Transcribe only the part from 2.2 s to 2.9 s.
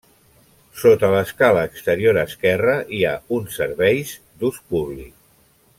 esquerra